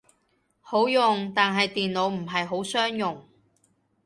[0.61, 3.23] 好用，但係電腦唔係好相容